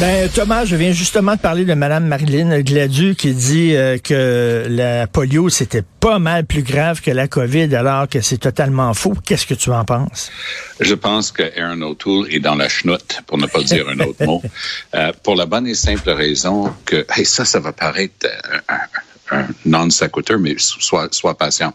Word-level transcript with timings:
Ben 0.00 0.28
Thomas, 0.28 0.64
je 0.64 0.76
viens 0.76 0.92
justement 0.92 1.34
de 1.34 1.40
parler 1.40 1.64
de 1.64 1.74
Madame 1.74 2.06
Marilyn 2.06 2.60
Gladu 2.60 3.16
qui 3.16 3.34
dit 3.34 3.74
euh, 3.74 3.98
que 3.98 4.64
la 4.68 5.08
polio 5.08 5.48
c'était 5.48 5.82
pas 5.82 6.20
mal 6.20 6.46
plus 6.46 6.62
grave 6.62 7.00
que 7.00 7.10
la 7.10 7.26
COVID 7.26 7.74
alors 7.74 8.08
que 8.08 8.20
c'est 8.20 8.38
totalement 8.38 8.94
faux. 8.94 9.14
Qu'est-ce 9.24 9.44
que 9.44 9.54
tu 9.54 9.70
en 9.70 9.84
penses? 9.84 10.30
Je 10.78 10.94
pense 10.94 11.32
que 11.32 11.42
Aaron 11.60 11.82
O'Toole 11.82 12.32
est 12.32 12.38
dans 12.38 12.54
la 12.54 12.68
chenoute, 12.68 13.22
pour 13.26 13.38
ne 13.38 13.46
pas 13.48 13.60
dire 13.64 13.88
un 13.88 13.98
autre 13.98 14.24
mot, 14.24 14.40
euh, 14.94 15.12
pour 15.24 15.34
la 15.34 15.46
bonne 15.46 15.66
et 15.66 15.74
simple 15.74 16.10
raison 16.10 16.72
que 16.84 17.04
hey, 17.16 17.24
ça, 17.24 17.44
ça 17.44 17.58
va 17.58 17.72
paraître 17.72 18.28
un, 18.68 19.36
un, 19.36 19.46
non 19.66 19.90
sequitur, 19.90 20.38
mais 20.38 20.54
sois, 20.58 21.08
sois 21.10 21.36
patient. 21.36 21.74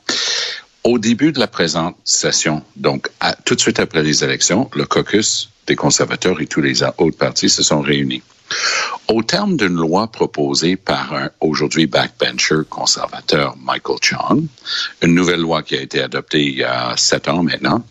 Au 0.83 0.99
début 0.99 1.31
de 1.31 1.39
la 1.39 1.47
présente 1.47 1.95
session, 2.03 2.61
donc 2.75 3.09
tout 3.45 3.55
de 3.55 3.61
suite 3.61 3.79
après 3.79 4.03
les 4.03 4.23
élections, 4.23 4.69
le 4.73 4.85
caucus 4.85 5.49
des 5.65 5.77
conservateurs 5.77 6.41
et 6.41 6.47
tous 6.47 6.61
les 6.61 6.83
autres 6.83 7.17
partis 7.17 7.49
se 7.49 7.63
sont 7.63 7.79
réunis. 7.79 8.21
Au 9.07 9.23
terme 9.23 9.55
d'une 9.55 9.75
loi 9.75 10.07
proposée 10.07 10.75
par 10.75 11.13
un 11.13 11.29
aujourd'hui 11.39 11.87
backbencher 11.87 12.63
conservateur 12.69 13.55
Michael 13.57 13.97
Chong, 14.01 14.45
une 15.01 15.15
nouvelle 15.15 15.39
loi 15.39 15.63
qui 15.63 15.75
a 15.75 15.81
été 15.81 16.01
adoptée 16.01 16.43
il 16.43 16.57
y 16.57 16.63
a 16.63 16.95
sept 16.97 17.29
ans 17.29 17.43
maintenant, 17.43 17.85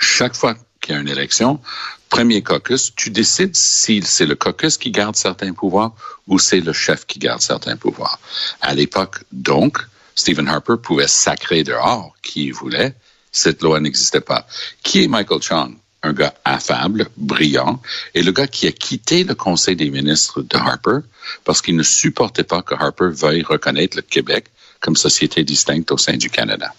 chaque 0.00 0.34
fois 0.34 0.56
qu'il 0.80 0.94
y 0.94 0.98
a 0.98 1.00
une 1.00 1.08
élection, 1.08 1.60
premier 2.08 2.42
caucus, 2.42 2.92
tu 2.96 3.10
décides 3.10 3.54
si 3.54 4.02
c'est 4.02 4.26
le 4.26 4.34
caucus 4.34 4.76
qui 4.76 4.90
garde 4.90 5.14
certains 5.14 5.52
pouvoirs 5.52 5.92
ou 6.26 6.40
c'est 6.40 6.60
le 6.60 6.72
chef 6.72 7.06
qui 7.06 7.20
garde 7.20 7.42
certains 7.42 7.76
pouvoirs. 7.76 8.18
À 8.60 8.74
l'époque, 8.74 9.18
donc, 9.30 9.78
Stephen 10.18 10.48
Harper 10.48 10.74
pouvait 10.82 11.06
sacrer 11.06 11.62
dehors 11.62 12.12
qui 12.22 12.46
il 12.46 12.52
voulait. 12.52 12.92
Cette 13.30 13.62
loi 13.62 13.78
n'existait 13.78 14.20
pas. 14.20 14.48
Qui 14.82 15.04
est 15.04 15.08
Michael 15.08 15.40
Chong? 15.40 15.76
un 16.04 16.12
gars 16.12 16.34
affable, 16.44 17.08
brillant, 17.16 17.82
et 18.14 18.22
le 18.22 18.30
gars 18.30 18.46
qui 18.46 18.68
a 18.68 18.72
quitté 18.72 19.24
le 19.24 19.34
Conseil 19.34 19.74
des 19.74 19.90
ministres 19.90 20.42
de 20.42 20.56
Harper 20.56 21.00
parce 21.44 21.60
qu'il 21.60 21.74
ne 21.74 21.82
supportait 21.82 22.44
pas 22.44 22.62
que 22.62 22.74
Harper 22.74 23.10
veuille 23.10 23.42
reconnaître 23.42 23.96
le 23.96 24.02
Québec 24.02 24.46
comme 24.80 24.94
société 24.94 25.42
distincte 25.42 25.90
au 25.90 25.98
sein 25.98 26.16
du 26.16 26.30
Canada, 26.30 26.72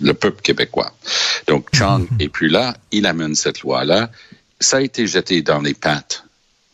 le 0.00 0.12
peuple 0.12 0.42
québécois. 0.42 0.92
Donc, 1.48 1.68
Chong 1.74 2.06
est 2.18 2.28
plus 2.28 2.48
là, 2.48 2.76
il 2.92 3.06
amène 3.06 3.34
cette 3.34 3.62
loi-là. 3.62 4.10
Ça 4.58 4.76
a 4.76 4.80
été 4.82 5.06
jeté 5.06 5.40
dans 5.40 5.60
les 5.60 5.74
pattes 5.74 6.24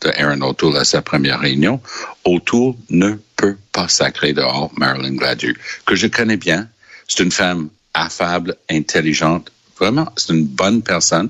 de 0.01 0.09
Aaron 0.09 0.41
O'Toole 0.41 0.77
à 0.77 0.85
sa 0.85 1.01
première 1.01 1.39
réunion. 1.39 1.81
O'Toole 2.25 2.75
ne 2.89 3.13
peut 3.35 3.57
pas 3.71 3.87
sacrer 3.87 4.33
dehors 4.33 4.71
Marilyn 4.77 5.15
Gladu, 5.15 5.57
que 5.85 5.95
je 5.95 6.07
connais 6.07 6.37
bien. 6.37 6.67
C'est 7.07 7.23
une 7.23 7.31
femme 7.31 7.69
affable, 7.93 8.55
intelligente, 8.69 9.51
Vraiment, 9.79 10.11
c'est 10.15 10.33
une 10.33 10.45
bonne 10.45 10.81
personne, 10.81 11.29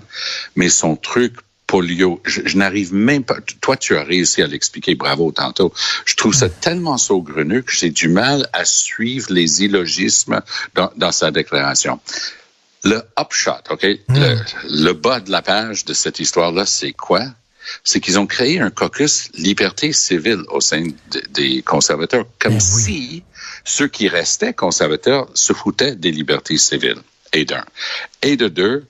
mais 0.55 0.69
son 0.69 0.95
truc 0.95 1.35
polio, 1.65 2.21
je, 2.23 2.41
je 2.45 2.57
n'arrive 2.57 2.93
même 2.93 3.23
pas. 3.23 3.37
Toi, 3.59 3.75
tu 3.75 3.97
as 3.97 4.03
réussi 4.03 4.41
à 4.41 4.47
l'expliquer, 4.47 4.95
bravo 4.95 5.31
tantôt. 5.33 5.73
Je 6.05 6.15
trouve 6.15 6.33
ça 6.33 6.47
tellement 6.47 6.97
saugrenu 6.97 7.63
que 7.63 7.73
j'ai 7.73 7.89
du 7.89 8.07
mal 8.07 8.47
à 8.53 8.63
suivre 8.63 9.33
les 9.33 9.63
illogismes 9.63 10.41
dans, 10.75 10.89
dans 10.95 11.11
sa 11.11 11.31
déclaration. 11.31 11.99
Le 12.85 13.01
upshot, 13.19 13.51
OK? 13.69 13.85
Le, 14.07 14.37
le 14.69 14.93
bas 14.93 15.19
de 15.19 15.29
la 15.29 15.41
page 15.41 15.83
de 15.83 15.93
cette 15.93 16.19
histoire-là, 16.19 16.65
c'est 16.65 16.93
quoi? 16.93 17.25
C'est 17.83 17.99
qu'ils 17.99 18.19
ont 18.19 18.27
créé 18.27 18.59
un 18.59 18.69
caucus 18.69 19.29
liberté 19.33 19.93
civile 19.93 20.43
au 20.49 20.61
sein 20.61 20.87
de, 21.11 21.21
des 21.31 21.61
conservateurs, 21.61 22.25
comme 22.39 22.53
Ben 22.53 22.63
oui. 22.75 22.83
si 22.83 23.23
ceux 23.65 23.87
qui 23.87 24.07
restaient 24.07 24.53
conservateurs 24.53 25.27
se 25.33 25.53
foutaient 25.53 25.95
des 25.95 26.11
libertés 26.11 26.57
civiles 26.57 27.01
et 27.33 27.45
d'un. 27.45 27.65
Et 28.21 28.37
de 28.37 28.47
deux, 28.47 28.85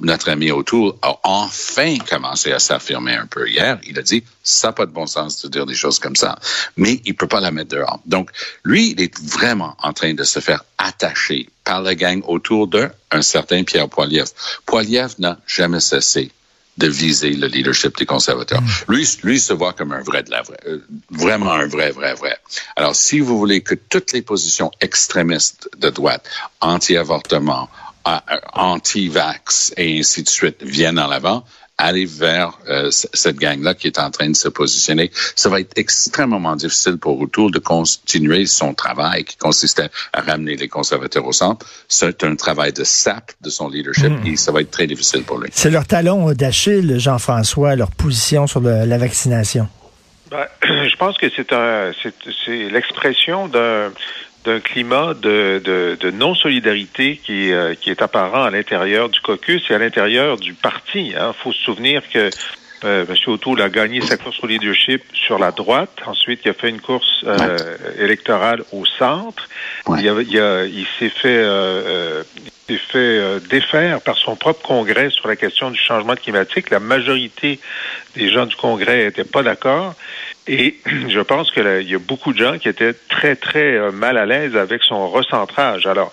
notre 0.00 0.30
ami 0.30 0.50
O'Toole 0.50 0.94
a 1.02 1.18
enfin 1.24 1.98
commencé 1.98 2.52
à 2.52 2.58
s'affirmer 2.58 3.14
un 3.14 3.26
peu 3.26 3.48
hier. 3.48 3.78
Il 3.86 3.98
a 3.98 4.02
dit, 4.02 4.24
ça 4.42 4.68
n'a 4.68 4.72
pas 4.72 4.86
de 4.86 4.90
bon 4.90 5.06
sens 5.06 5.42
de 5.42 5.48
dire 5.48 5.66
des 5.66 5.74
choses 5.74 5.98
comme 5.98 6.16
ça. 6.16 6.38
Mais 6.76 7.00
il 7.04 7.14
peut 7.14 7.28
pas 7.28 7.40
la 7.40 7.50
mettre 7.50 7.70
dehors. 7.76 8.00
Donc, 8.06 8.30
lui, 8.64 8.90
il 8.92 9.00
est 9.00 9.20
vraiment 9.20 9.76
en 9.82 9.92
train 9.92 10.14
de 10.14 10.24
se 10.24 10.40
faire 10.40 10.64
attacher 10.78 11.48
par 11.64 11.82
la 11.82 11.94
gang 11.94 12.22
autour 12.26 12.68
d'un 12.68 12.90
certain 13.22 13.64
Pierre 13.64 13.88
Poilievre. 13.88 14.30
Poilievre 14.66 15.14
n'a 15.18 15.38
jamais 15.46 15.80
cessé 15.80 16.32
de 16.78 16.88
viser 16.88 17.30
le 17.30 17.46
leadership 17.48 17.96
des 17.98 18.06
conservateurs. 18.06 18.62
Lui, 18.88 19.06
lui 19.22 19.38
se 19.38 19.52
voit 19.52 19.72
comme 19.72 19.92
un 19.92 20.02
vrai 20.02 20.22
de 20.22 20.30
la 20.30 20.42
vraie, 20.42 20.58
euh, 20.66 20.78
vraiment 21.10 21.52
un 21.52 21.66
vrai, 21.66 21.90
vrai, 21.90 22.14
vrai. 22.14 22.36
Alors, 22.76 22.96
si 22.96 23.20
vous 23.20 23.38
voulez 23.38 23.60
que 23.60 23.74
toutes 23.74 24.12
les 24.12 24.22
positions 24.22 24.70
extrémistes 24.80 25.68
de 25.76 25.90
droite, 25.90 26.28
anti-avortement, 26.60 27.68
euh, 28.08 28.18
anti-vax 28.54 29.74
et 29.76 30.00
ainsi 30.00 30.22
de 30.22 30.28
suite 30.28 30.62
viennent 30.62 30.98
en 30.98 31.10
avant, 31.10 31.44
aller 31.84 32.04
vers 32.06 32.58
euh, 32.68 32.90
cette 32.90 33.36
gang-là 33.36 33.74
qui 33.74 33.86
est 33.88 33.98
en 33.98 34.10
train 34.10 34.28
de 34.30 34.36
se 34.36 34.48
positionner. 34.48 35.10
Ça 35.36 35.48
va 35.48 35.60
être 35.60 35.72
extrêmement 35.76 36.56
difficile 36.56 36.96
pour 36.98 37.20
O'Toole 37.20 37.50
de 37.52 37.58
continuer 37.58 38.46
son 38.46 38.74
travail 38.74 39.24
qui 39.24 39.36
consistait 39.36 39.88
à 40.12 40.20
ramener 40.20 40.56
les 40.56 40.68
conservateurs 40.68 41.26
au 41.26 41.32
centre. 41.32 41.66
C'est 41.88 42.24
un 42.24 42.36
travail 42.36 42.72
de 42.72 42.84
sap 42.84 43.32
de 43.40 43.50
son 43.50 43.68
leadership 43.68 44.12
et 44.24 44.36
ça 44.36 44.52
va 44.52 44.60
être 44.60 44.70
très 44.70 44.86
difficile 44.86 45.22
pour 45.24 45.38
lui. 45.38 45.50
C'est 45.52 45.70
leur 45.70 45.86
talon 45.86 46.32
d'Achille, 46.32 46.98
Jean-François, 46.98 47.76
leur 47.76 47.90
position 47.90 48.46
sur 48.46 48.60
le- 48.60 48.84
la 48.84 48.98
vaccination. 48.98 49.68
Ben, 50.30 50.46
je 50.62 50.96
pense 50.96 51.18
que 51.18 51.26
c'est 51.34 51.52
un, 51.52 51.92
c'est, 52.02 52.14
c'est 52.44 52.68
l'expression 52.70 53.48
d'un 53.48 53.90
d'un 54.44 54.60
climat 54.60 55.14
de, 55.14 55.60
de, 55.64 55.96
de 56.00 56.10
non-solidarité 56.10 57.20
qui, 57.24 57.52
euh, 57.52 57.74
qui 57.74 57.90
est 57.90 58.02
apparent 58.02 58.42
à 58.44 58.50
l'intérieur 58.50 59.08
du 59.08 59.20
caucus 59.20 59.62
et 59.70 59.74
à 59.74 59.78
l'intérieur 59.78 60.36
du 60.36 60.52
parti. 60.54 61.08
Il 61.10 61.16
hein. 61.16 61.32
faut 61.42 61.52
se 61.52 61.62
souvenir 61.62 62.02
que 62.12 62.28
euh, 62.84 63.04
M. 63.08 63.14
O'Toole 63.28 63.62
a 63.62 63.68
gagné 63.68 64.00
sa 64.00 64.16
course 64.16 64.42
au 64.42 64.46
leadership 64.48 65.02
sur 65.14 65.38
la 65.38 65.52
droite. 65.52 65.96
Ensuite, 66.06 66.40
il 66.44 66.48
a 66.50 66.54
fait 66.54 66.68
une 66.68 66.80
course 66.80 67.24
euh, 67.24 67.56
électorale 68.00 68.64
au 68.72 68.84
centre. 68.84 69.48
Ouais. 69.86 70.00
Il, 70.02 70.08
a- 70.08 70.22
il, 70.22 70.40
a- 70.40 70.64
il 70.64 70.86
s'est 70.98 71.08
fait, 71.08 71.28
euh, 71.28 71.82
euh, 71.86 72.22
il 72.68 72.78
fait 72.78 72.98
euh, 72.98 73.38
défaire 73.38 74.00
par 74.00 74.16
son 74.18 74.34
propre 74.34 74.62
congrès 74.62 75.10
sur 75.10 75.28
la 75.28 75.36
question 75.36 75.70
du 75.70 75.78
changement 75.78 76.16
climatique. 76.16 76.70
La 76.70 76.80
majorité 76.80 77.60
des 78.16 78.32
gens 78.32 78.46
du 78.46 78.56
congrès 78.56 79.04
n'étaient 79.04 79.22
pas 79.22 79.44
d'accord. 79.44 79.94
Et 80.48 80.76
je 81.08 81.20
pense 81.20 81.50
que 81.50 81.60
là, 81.60 81.80
il 81.80 81.90
y 81.90 81.94
a 81.94 81.98
beaucoup 81.98 82.32
de 82.32 82.38
gens 82.38 82.58
qui 82.58 82.68
étaient 82.68 82.94
très, 83.08 83.36
très 83.36 83.74
euh, 83.74 83.90
mal 83.90 84.16
à 84.16 84.26
l'aise 84.26 84.56
avec 84.56 84.82
son 84.82 85.08
recentrage. 85.08 85.86
Alors, 85.86 86.12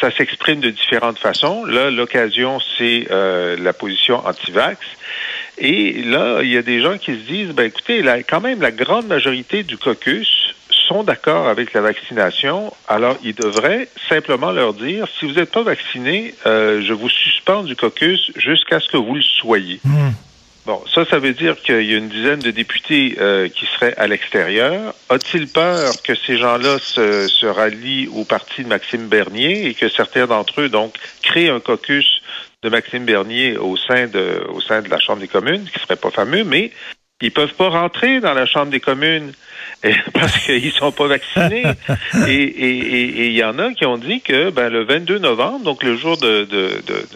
ça 0.00 0.10
s'exprime 0.10 0.60
de 0.60 0.70
différentes 0.70 1.18
façons. 1.18 1.64
Là, 1.64 1.90
l'occasion, 1.90 2.58
c'est 2.76 3.08
euh, 3.10 3.56
la 3.58 3.72
position 3.72 4.26
anti-vax. 4.26 4.78
Et 5.58 6.02
là, 6.02 6.40
il 6.42 6.48
y 6.48 6.56
a 6.56 6.62
des 6.62 6.80
gens 6.80 6.98
qui 6.98 7.12
se 7.12 7.26
disent, 7.26 7.50
ben 7.50 7.64
écoutez, 7.64 8.02
là, 8.02 8.22
quand 8.22 8.40
même, 8.40 8.60
la 8.60 8.70
grande 8.70 9.06
majorité 9.06 9.64
du 9.64 9.76
caucus 9.76 10.54
sont 10.70 11.02
d'accord 11.02 11.48
avec 11.48 11.72
la 11.72 11.80
vaccination. 11.80 12.72
Alors, 12.88 13.16
ils 13.22 13.34
devraient 13.34 13.88
simplement 14.08 14.52
leur 14.52 14.72
dire, 14.72 15.06
si 15.18 15.26
vous 15.26 15.34
n'êtes 15.34 15.50
pas 15.50 15.62
vacciné, 15.62 16.34
euh, 16.46 16.80
je 16.82 16.92
vous 16.92 17.08
suspends 17.08 17.62
du 17.62 17.76
caucus 17.76 18.32
jusqu'à 18.36 18.80
ce 18.80 18.88
que 18.88 18.96
vous 18.96 19.14
le 19.14 19.22
soyez. 19.22 19.80
Hmm. 19.84 20.10
Bon, 20.68 20.84
ça, 20.94 21.06
ça 21.06 21.18
veut 21.18 21.32
dire 21.32 21.56
qu'il 21.62 21.80
y 21.90 21.94
a 21.94 21.96
une 21.96 22.10
dizaine 22.10 22.40
de 22.40 22.50
députés 22.50 23.16
euh, 23.18 23.48
qui 23.48 23.64
seraient 23.64 23.94
à 23.96 24.06
l'extérieur. 24.06 24.92
A-t-il 25.08 25.48
peur 25.48 25.94
que 26.02 26.14
ces 26.14 26.36
gens-là 26.36 26.78
se, 26.78 27.26
se 27.26 27.46
rallient 27.46 28.06
au 28.14 28.24
parti 28.26 28.64
de 28.64 28.68
Maxime 28.68 29.08
Bernier 29.08 29.68
et 29.68 29.72
que 29.72 29.88
certains 29.88 30.26
d'entre 30.26 30.60
eux, 30.60 30.68
donc, 30.68 30.92
créent 31.22 31.48
un 31.48 31.58
caucus 31.60 32.20
de 32.62 32.68
Maxime 32.68 33.06
Bernier 33.06 33.56
au 33.56 33.78
sein 33.78 34.08
de, 34.08 34.42
au 34.50 34.60
sein 34.60 34.82
de 34.82 34.90
la 34.90 35.00
Chambre 35.00 35.20
des 35.20 35.26
communes, 35.28 35.64
qui 35.72 35.78
serait 35.80 35.96
pas 35.96 36.10
fameux, 36.10 36.44
mais 36.44 36.70
ils 37.22 37.32
peuvent 37.32 37.54
pas 37.54 37.70
rentrer 37.70 38.20
dans 38.20 38.34
la 38.34 38.44
Chambre 38.44 38.70
des 38.70 38.80
communes 38.80 39.32
parce 40.12 40.36
qu'ils 40.44 40.70
sont 40.72 40.92
pas 40.92 41.06
vaccinés. 41.06 41.62
Et 42.28 42.34
et- 42.34 42.78
et- 42.78 43.20
et 43.22 43.26
il 43.28 43.32
y 43.32 43.42
en 43.42 43.58
a 43.58 43.72
qui 43.72 43.86
ont 43.86 43.96
dit 43.96 44.20
que 44.20 44.50
ben, 44.50 44.68
le 44.68 44.84
22 44.84 45.18
novembre, 45.18 45.64
donc 45.64 45.82
le 45.82 45.96
jour 45.96 46.18
de, 46.18 46.44
de, 46.44 46.82
de, 46.86 47.06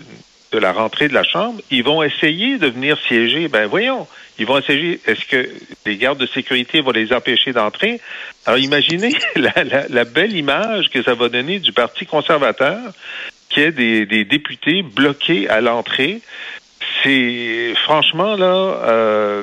de 0.53 0.59
la 0.59 0.73
rentrée 0.73 1.09
de 1.09 1.15
la 1.15 1.25
Chambre, 1.25 1.61
ils 1.71 1.83
vont 1.83 2.03
essayer 2.03 2.59
de 2.59 2.67
venir 2.67 2.99
siéger. 3.09 3.49
Ben 3.49 3.67
voyons, 3.67 4.07
ils 4.39 4.47
vont 4.47 4.59
essayer. 4.59 5.01
Est-ce 5.07 5.25
que 5.25 5.49
les 5.87 5.97
gardes 5.97 6.19
de 6.19 6.27
sécurité 6.27 6.81
vont 6.81 6.91
les 6.91 7.13
empêcher 7.13 7.53
d'entrer? 7.53 8.01
Alors 8.47 8.59
imaginez 8.59 9.15
la, 9.37 9.65
la, 9.65 9.89
la 9.89 10.05
belle 10.05 10.37
image 10.37 10.91
que 10.91 11.03
ça 11.03 11.15
va 11.15 11.29
donner 11.29 11.59
du 11.59 11.73
Parti 11.73 12.07
conservateur 12.07 12.79
qui 13.53 13.61
est 13.61 13.73
des, 13.73 14.07
des 14.07 14.25
députés 14.25 14.83
bloqués 14.83 15.49
à 15.49 15.61
l'entrée. 15.61 16.23
C'est 17.03 17.75
franchement 17.85 18.35
là, 18.37 18.47
euh, 18.47 19.43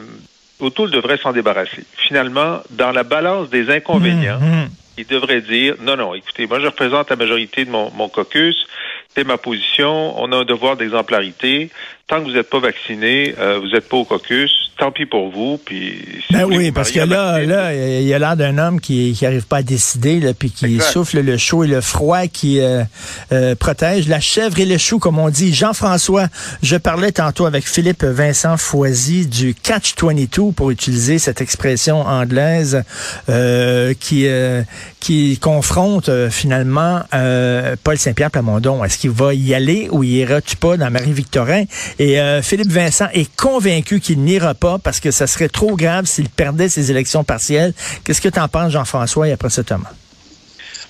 O'Toole 0.60 0.92
devrait 0.92 1.18
s'en 1.18 1.32
débarrasser. 1.32 1.84
Finalement, 1.96 2.62
dans 2.72 2.92
la 2.92 3.04
balance 3.04 3.50
des 3.50 3.70
inconvénients, 3.70 4.40
Hmm, 4.40 4.64
hmm. 4.64 4.70
il 4.98 5.08
devrait 5.08 5.42
dire 5.42 5.76
non, 5.82 5.96
non, 5.96 6.14
écoutez, 6.16 6.48
moi 6.48 6.60
je 6.60 6.66
représente 6.66 7.10
la 7.10 7.16
majorité 7.16 7.66
de 7.66 7.72
mon, 7.72 7.92
mon 7.92 8.10
caucus. 8.10 8.68
C'est 9.16 9.24
ma 9.24 9.38
position. 9.38 10.20
On 10.22 10.32
a 10.32 10.38
un 10.38 10.46
devoir 10.46 10.78
d'exemplarité. 10.78 11.70
Tant 12.08 12.22
que 12.22 12.26
vous 12.26 12.32
n'êtes 12.36 12.50
pas 12.50 12.60
vacciné, 12.60 13.36
euh, 13.40 13.60
vous 13.60 13.68
n'êtes 13.68 13.88
pas 13.88 13.98
au 13.98 14.06
caucus. 14.06 14.72
Tant 14.80 14.92
pis 14.92 15.06
pour 15.06 15.30
vous. 15.30 15.60
Puis 15.64 16.00
si 16.26 16.34
ben 16.34 16.46
vous 16.46 16.56
oui, 16.56 16.72
parce 16.72 16.92
que 16.92 17.02
là, 17.02 17.44
là, 17.44 17.74
il 17.74 18.08
y 18.08 18.14
a 18.14 18.20
l'air 18.20 18.36
d'un 18.38 18.58
homme 18.58 18.80
qui 18.80 19.14
qui 19.14 19.26
arrive 19.26 19.46
pas 19.46 19.58
à 19.58 19.62
décider, 19.62 20.20
là, 20.20 20.34
puis 20.34 20.50
qui 20.50 20.66
Exact. 20.66 20.92
souffle 20.92 21.20
le 21.20 21.38
chaud 21.38 21.66
et 21.66 21.68
le 21.68 21.82
froid, 21.82 22.26
qui 22.28 22.62
euh, 22.62 22.84
euh, 23.32 23.56
protège 23.56 24.08
la 24.08 24.20
chèvre 24.20 24.58
et 24.60 24.66
le 24.66 24.78
chou, 24.78 24.98
comme 25.00 25.20
on 25.20 25.30
dit. 25.30 25.54
Jean-François, 25.54 26.28
je 26.64 26.78
parlais 26.78 27.12
tantôt 27.12 27.46
avec 27.46 27.68
Philippe 27.68 28.04
Vincent 28.04 28.58
Foisy 28.58 29.28
du 29.28 29.54
Catch 29.54 29.94
22 30.02 30.54
pour 30.54 30.72
utiliser 30.72 31.20
cette 31.20 31.42
expression 31.42 32.02
anglaise 32.02 32.84
euh, 33.28 33.94
qui 34.00 34.28
euh, 34.28 34.64
qui 35.00 35.38
confronte 35.40 36.10
euh, 36.10 36.30
finalement 36.30 37.02
euh, 37.14 37.76
Paul 37.84 37.98
Saint-Pierre 37.98 38.32
Plamondon. 38.32 38.84
Est-ce 38.84 38.98
qu'il 39.00 39.12
va 39.12 39.34
y 39.34 39.54
aller 39.54 39.88
ou 39.92 40.04
il 40.04 40.12
ira-tu 40.12 40.56
pas 40.56 40.78
dans 40.78 40.92
Marie-Victorin? 40.92 41.64
Et 41.98 42.20
euh, 42.20 42.42
Philippe 42.42 42.72
Vincent 42.72 43.08
est 43.14 43.34
convaincu 43.36 44.00
qu'il 44.00 44.20
n'ira 44.20 44.54
pas 44.54 44.78
parce 44.78 45.00
que 45.00 45.12
ça 45.12 45.28
serait 45.28 45.50
trop 45.50 45.76
grave 45.76 46.06
s'il 46.06 46.30
perdait 46.30 46.70
ses 46.70 46.92
élections 46.92 47.24
partielles. 47.24 47.74
Qu'est-ce 48.04 48.22
que 48.22 48.30
tu 48.30 48.40
en 48.40 48.48
penses, 48.48 48.74
Jean-François, 48.74 49.28
et 49.28 49.32
après 49.32 49.50
ça, 49.50 49.64
Thomas? 49.64 49.92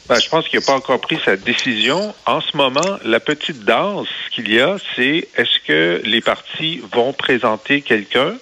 Ben, 0.09 0.19
je 0.19 0.27
pense 0.27 0.47
qu'il 0.47 0.59
n'a 0.59 0.65
pas 0.65 0.73
encore 0.73 0.99
pris 0.99 1.19
sa 1.23 1.35
décision. 1.35 2.15
En 2.25 2.41
ce 2.41 2.57
moment, 2.57 2.97
la 3.05 3.19
petite 3.19 3.63
danse 3.63 4.07
qu'il 4.31 4.51
y 4.51 4.59
a, 4.59 4.77
c'est 4.95 5.27
est-ce 5.37 5.59
que 5.67 6.01
les 6.03 6.21
partis 6.21 6.81
vont 6.91 7.13
présenter 7.13 7.81
quelqu'un? 7.81 8.33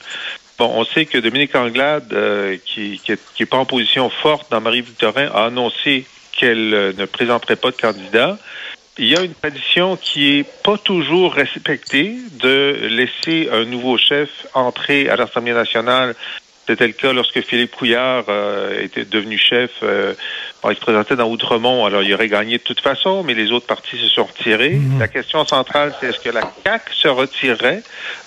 Bon, 0.58 0.72
on 0.74 0.86
sait 0.86 1.06
que 1.06 1.18
Dominique 1.18 1.56
Anglade, 1.56 2.14
euh, 2.14 2.56
qui, 2.66 3.00
qui, 3.04 3.12
est, 3.12 3.20
qui 3.36 3.44
est 3.44 3.46
pas 3.46 3.58
en 3.58 3.66
position 3.66 4.10
forte 4.10 4.50
dans 4.50 4.62
Marie-Victorin, 4.62 5.30
a 5.34 5.46
annoncé 5.48 6.06
qu'elle 6.32 6.74
euh, 6.74 6.94
ne 6.98 7.06
présenterait 7.06 7.58
pas 7.58 7.72
de 7.72 7.76
candidat. 7.76 8.38
Il 9.00 9.08
y 9.08 9.16
a 9.16 9.22
une 9.22 9.34
tradition 9.34 9.96
qui 9.96 10.40
est 10.40 10.64
pas 10.64 10.78
toujours 10.78 11.34
respectée 11.34 12.16
de 12.40 12.88
laisser 12.90 13.48
un 13.52 13.64
nouveau 13.66 13.98
chef 13.98 14.48
entrer 14.56 15.08
à 15.08 15.16
l'Assemblée 15.16 15.54
nationale. 15.54 16.16
C'était 16.68 16.88
le 16.88 16.94
cas 16.94 17.14
lorsque 17.14 17.42
Philippe 17.42 17.76
Couillard 17.76 18.26
euh, 18.28 18.84
était 18.84 19.06
devenu 19.06 19.38
chef. 19.38 19.72
Euh, 19.84 20.16
bon, 20.62 20.70
il 20.72 20.76
se 20.76 20.82
présentait 20.82 21.16
dans 21.16 21.30
Outremont, 21.30 21.86
alors 21.86 22.04
il 22.04 22.14
aurait 22.14 22.28
gagné 22.28 22.58
de 22.58 22.64
toute 22.64 22.82
façon, 22.82 23.24
mais 23.24 23.34
les 23.34 23.52
autres 23.52 23.66
partis 23.66 23.98
se 23.98 24.08
sont 24.08 24.26
retirés. 24.26 24.80
La 25.00 25.08
question 25.08 25.46
centrale, 25.46 25.94
c'est 26.00 26.08
est-ce 26.08 26.20
que 26.20 26.30
la 26.30 26.52
CAQ 26.64 26.94
se 26.94 27.08
retirerait 27.08 27.84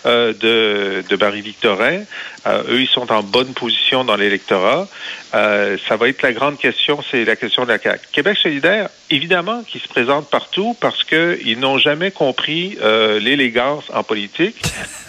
euh, 0.06 0.32
de, 0.32 1.04
de 1.08 1.16
Barry-Victorin? 1.16 2.02
Euh, 2.46 2.62
eux, 2.70 2.80
ils 2.80 2.88
sont 2.88 3.12
en 3.12 3.22
bonne 3.22 3.52
position 3.52 4.04
dans 4.04 4.16
l'électorat. 4.16 4.88
Euh, 5.34 5.76
ça 5.88 5.96
va 5.96 6.08
être 6.08 6.22
la 6.22 6.32
grande 6.32 6.58
question, 6.58 7.00
c'est 7.10 7.24
la 7.24 7.36
question 7.36 7.64
de 7.64 7.68
la 7.68 7.78
CAQ. 7.78 8.00
Québec 8.12 8.38
solidaire, 8.38 8.88
évidemment, 9.10 9.62
qui 9.62 9.78
se 9.78 9.88
présente 9.88 10.28
partout 10.30 10.76
parce 10.80 11.04
qu'ils 11.04 11.58
n'ont 11.58 11.78
jamais 11.78 12.10
compris 12.10 12.78
euh, 12.82 13.20
l'élégance 13.20 13.84
en 13.92 14.02
politique. 14.02 14.62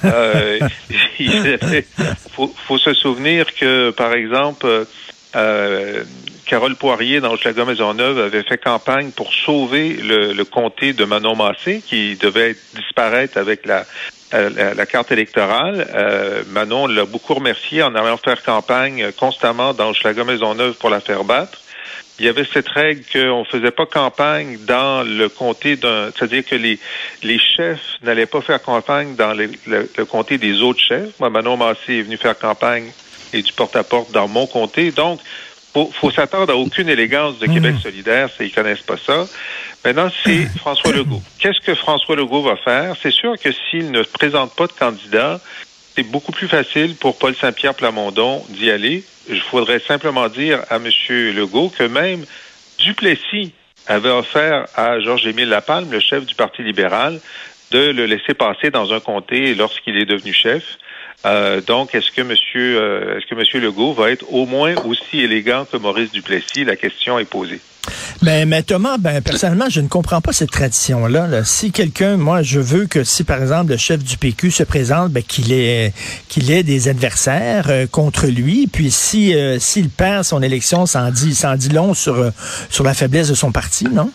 Euh, 0.03 0.59
il 1.19 1.59
faut, 2.31 2.53
faut 2.67 2.77
se 2.77 2.93
souvenir 2.93 3.53
que, 3.55 3.91
par 3.91 4.13
exemple, 4.13 4.85
euh, 5.35 6.03
Carole 6.51 6.75
Poirier 6.75 7.21
dans 7.21 7.31
Hochelaga 7.31 7.63
Maisonneuve 7.63 8.19
avait 8.19 8.43
fait 8.43 8.57
campagne 8.57 9.11
pour 9.11 9.33
sauver 9.33 9.93
le, 9.93 10.43
comté 10.43 10.91
de 10.91 11.05
Manon 11.05 11.33
Massé 11.33 11.81
qui 11.81 12.17
devait 12.17 12.57
disparaître 12.75 13.37
avec 13.37 13.65
la, 13.65 13.85
la, 14.33 14.85
carte 14.85 15.13
électorale. 15.13 15.87
Euh, 15.95 16.43
Manon 16.49 16.87
l'a 16.87 17.05
beaucoup 17.05 17.35
remercié 17.35 17.83
en 17.83 17.95
allant 17.95 18.17
faire 18.17 18.43
campagne 18.43 19.13
constamment 19.17 19.73
dans 19.73 19.91
Hochelaga 19.91 20.25
Maisonneuve 20.25 20.73
pour 20.73 20.89
la 20.89 20.99
faire 20.99 21.23
battre. 21.23 21.57
Il 22.19 22.25
y 22.25 22.27
avait 22.27 22.43
cette 22.43 22.67
règle 22.67 23.01
qu'on 23.13 23.39
ne 23.39 23.45
faisait 23.45 23.71
pas 23.71 23.85
campagne 23.85 24.57
dans 24.67 25.07
le 25.07 25.29
comté 25.29 25.77
d'un, 25.77 26.11
c'est-à-dire 26.13 26.43
que 26.43 26.55
les, 26.55 27.39
chefs 27.39 27.95
n'allaient 28.03 28.25
pas 28.25 28.41
faire 28.41 28.61
campagne 28.61 29.15
dans 29.15 29.33
le, 29.33 29.47
comté 30.03 30.37
des 30.37 30.61
autres 30.61 30.81
chefs. 30.81 31.17
Moi, 31.17 31.29
Manon 31.29 31.55
Massé 31.55 31.99
est 31.99 32.01
venu 32.01 32.17
faire 32.17 32.37
campagne 32.37 32.91
et 33.31 33.41
du 33.41 33.53
porte-à-porte 33.53 34.11
dans 34.11 34.27
mon 34.27 34.47
comté. 34.47 34.91
Donc, 34.91 35.21
faut, 35.73 35.91
faut 35.93 36.11
s'attendre 36.11 36.51
à 36.51 36.55
aucune 36.55 36.89
élégance 36.89 37.39
de 37.39 37.47
Québec 37.47 37.75
solidaire, 37.81 38.29
c'est, 38.35 38.45
ils 38.45 38.51
connaissent 38.51 38.81
pas 38.81 38.97
ça. 38.97 39.25
Maintenant, 39.85 40.09
c'est 40.23 40.45
François 40.57 40.91
Legault. 40.91 41.21
Qu'est-ce 41.39 41.59
que 41.65 41.73
François 41.75 42.15
Legault 42.15 42.43
va 42.43 42.55
faire? 42.55 42.95
C'est 43.01 43.11
sûr 43.11 43.37
que 43.39 43.49
s'il 43.51 43.91
ne 43.91 44.03
présente 44.03 44.55
pas 44.55 44.67
de 44.67 44.73
candidat, 44.73 45.39
c'est 45.95 46.03
beaucoup 46.03 46.31
plus 46.31 46.47
facile 46.47 46.95
pour 46.95 47.17
Paul 47.17 47.35
Saint-Pierre 47.35 47.73
Plamondon 47.73 48.43
d'y 48.49 48.69
aller. 48.69 49.03
Je 49.29 49.41
voudrais 49.51 49.79
simplement 49.79 50.27
dire 50.29 50.59
à 50.69 50.75
M. 50.75 50.89
Legault 51.09 51.69
que 51.69 51.83
même 51.83 52.25
Duplessis 52.77 53.53
avait 53.87 54.09
offert 54.09 54.67
à 54.75 54.99
Georges-Émile 54.99 55.49
Lapalme, 55.49 55.91
le 55.91 55.99
chef 55.99 56.25
du 56.25 56.35
Parti 56.35 56.63
libéral, 56.63 57.19
de 57.71 57.79
le 57.79 58.05
laisser 58.05 58.33
passer 58.33 58.69
dans 58.69 58.93
un 58.93 58.99
comté 58.99 59.55
lorsqu'il 59.55 59.97
est 59.97 60.05
devenu 60.05 60.33
chef. 60.33 60.77
Euh, 61.25 61.61
donc, 61.61 61.93
est-ce 61.95 62.11
que 62.11 62.21
Monsieur, 62.21 62.79
euh, 62.79 63.17
est-ce 63.17 63.25
que 63.27 63.35
Monsieur 63.35 63.59
Legault 63.59 63.93
va 63.93 64.11
être 64.11 64.25
au 64.31 64.45
moins 64.45 64.75
aussi 64.85 65.21
élégant 65.21 65.65
que 65.65 65.77
Maurice 65.77 66.11
Duplessis? 66.11 66.63
La 66.63 66.75
question 66.75 67.19
est 67.19 67.25
posée. 67.25 67.61
Ben, 68.21 68.47
mais 68.47 68.61
Thomas, 68.61 68.97
ben, 68.99 69.21
personnellement, 69.21 69.69
je 69.69 69.81
ne 69.81 69.87
comprends 69.87 70.21
pas 70.21 70.31
cette 70.31 70.51
tradition-là. 70.51 71.27
là. 71.27 71.43
Si 71.43 71.71
quelqu'un, 71.71 72.17
moi, 72.17 72.43
je 72.43 72.59
veux 72.59 72.85
que 72.85 73.03
si, 73.03 73.23
par 73.23 73.41
exemple, 73.41 73.71
le 73.71 73.77
chef 73.77 74.03
du 74.03 74.17
PQ 74.17 74.51
se 74.51 74.63
présente, 74.63 75.11
ben, 75.11 75.23
qu'il 75.23 75.51
ait, 75.51 75.91
qu'il 76.29 76.51
ait 76.51 76.61
des 76.61 76.87
adversaires 76.87 77.65
euh, 77.69 77.87
contre 77.87 78.27
lui. 78.27 78.67
Puis 78.67 78.91
si, 78.91 79.33
euh, 79.33 79.57
s'il 79.59 79.89
perd 79.89 80.23
son 80.23 80.43
élection, 80.43 80.85
ça 80.85 81.03
en 81.03 81.11
dit, 81.11 81.33
ça 81.33 81.51
en 81.51 81.55
dit 81.55 81.69
long 81.69 81.95
sur, 81.95 82.15
euh, 82.15 82.29
sur 82.69 82.83
la 82.83 82.93
faiblesse 82.93 83.29
de 83.29 83.33
son 83.33 83.51
parti, 83.51 83.85
non? 83.85 84.11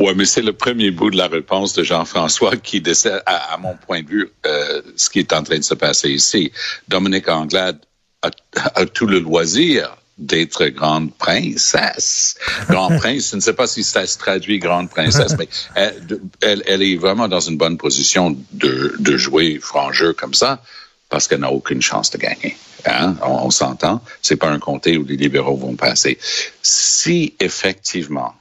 Oui, 0.00 0.12
mais 0.16 0.24
c'est 0.24 0.42
le 0.42 0.52
premier 0.52 0.90
bout 0.90 1.10
de 1.10 1.16
la 1.16 1.28
réponse 1.28 1.72
de 1.74 1.82
Jean-François 1.82 2.56
qui 2.56 2.80
décède, 2.80 3.22
à, 3.26 3.54
à, 3.54 3.56
mon 3.58 3.76
point 3.76 4.02
de 4.02 4.08
vue, 4.08 4.30
euh, 4.46 4.82
ce 4.96 5.08
qui 5.08 5.20
est 5.20 5.32
en 5.32 5.42
train 5.42 5.58
de 5.58 5.64
se 5.64 5.74
passer 5.74 6.10
ici. 6.10 6.50
Dominique 6.88 7.28
Anglade 7.28 7.78
a, 8.22 8.30
a 8.74 8.86
tout 8.86 9.06
le 9.06 9.20
loisir 9.20 9.96
d'être 10.18 10.66
grande 10.66 11.12
princesse. 11.14 12.36
Grand 12.68 12.96
prince, 12.98 13.30
je 13.30 13.36
ne 13.36 13.40
sais 13.40 13.52
pas 13.52 13.66
si 13.66 13.82
ça 13.82 14.06
se 14.06 14.18
traduit 14.18 14.58
grande 14.58 14.90
princesse, 14.90 15.34
mais 15.38 15.48
elle, 15.74 16.20
elle, 16.40 16.62
elle, 16.66 16.82
est 16.82 16.96
vraiment 16.96 17.28
dans 17.28 17.40
une 17.40 17.56
bonne 17.56 17.78
position 17.78 18.36
de, 18.52 18.94
de 18.98 19.16
jouer 19.16 19.58
franc 19.60 19.92
jeu 19.92 20.12
comme 20.12 20.34
ça 20.34 20.62
parce 21.08 21.28
qu'elle 21.28 21.40
n'a 21.40 21.50
aucune 21.50 21.82
chance 21.82 22.10
de 22.10 22.18
gagner. 22.18 22.56
Hein? 22.86 23.16
On, 23.22 23.46
on 23.46 23.50
s'entend. 23.50 24.02
C'est 24.22 24.36
pas 24.36 24.50
un 24.50 24.58
comté 24.58 24.96
où 24.96 25.04
les 25.04 25.16
libéraux 25.16 25.56
vont 25.56 25.76
passer. 25.76 26.18
Si 26.62 27.34
effectivement 27.40 28.34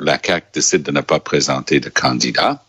la 0.00 0.20
CAQ 0.22 0.46
décide 0.52 0.82
de 0.82 0.92
ne 0.92 1.00
pas 1.00 1.20
présenter 1.20 1.80
de 1.80 1.88
candidat, 1.88 2.62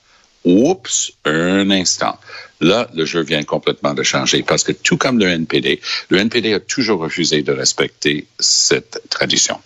oups, 0.47 1.11
un 1.25 1.69
instant. 1.71 2.17
Là, 2.59 2.89
le 2.95 3.05
jeu 3.05 3.21
vient 3.21 3.43
complètement 3.43 3.93
de 3.93 4.01
changer 4.01 4.41
parce 4.41 4.63
que 4.63 4.71
tout 4.71 4.97
comme 4.97 5.19
le 5.19 5.27
NPD, 5.27 5.79
le 6.09 6.17
NPD 6.17 6.53
a 6.53 6.59
toujours 6.59 6.99
refusé 6.99 7.43
de 7.43 7.51
respecter 7.51 8.27
cette 8.39 9.01
tradition. 9.09 9.59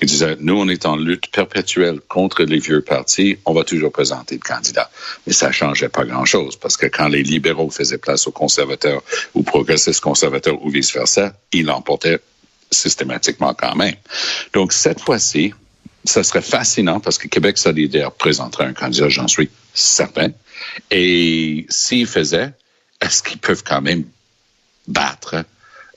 Il 0.00 0.08
disait, 0.08 0.36
nous, 0.40 0.58
on 0.58 0.68
est 0.68 0.86
en 0.86 0.96
lutte 0.96 1.30
perpétuelle 1.30 2.00
contre 2.00 2.44
les 2.44 2.58
vieux 2.58 2.80
partis, 2.80 3.38
on 3.44 3.52
va 3.52 3.64
toujours 3.64 3.92
présenter 3.92 4.36
le 4.36 4.40
candidat. 4.40 4.90
Mais 5.26 5.34
ça 5.34 5.52
changeait 5.52 5.90
pas 5.90 6.04
grand-chose 6.04 6.56
parce 6.56 6.76
que 6.76 6.86
quand 6.86 7.08
les 7.08 7.22
libéraux 7.22 7.70
faisaient 7.70 7.98
place 7.98 8.26
aux 8.26 8.32
conservateurs 8.32 9.02
ou 9.34 9.42
progressistes 9.42 10.00
conservateurs 10.00 10.64
ou 10.64 10.70
vice-versa, 10.70 11.34
ils 11.52 11.66
l'emportaient 11.66 12.20
systématiquement 12.70 13.52
quand 13.52 13.74
même. 13.74 13.96
Donc, 14.54 14.72
cette 14.72 15.00
fois-ci, 15.00 15.52
ça 16.04 16.22
serait 16.22 16.42
fascinant 16.42 17.00
parce 17.00 17.18
que 17.18 17.28
Québec 17.28 17.58
solidaire 17.58 18.12
présenterait 18.12 18.64
un 18.64 18.72
candidat, 18.72 19.08
j'en 19.08 19.28
suis 19.28 19.50
certain. 19.74 20.30
Et 20.90 21.66
s'ils 21.68 22.06
faisaient, 22.06 22.52
est-ce 23.00 23.22
qu'ils 23.22 23.38
peuvent 23.38 23.62
quand 23.64 23.80
même 23.80 24.04
battre 24.88 25.44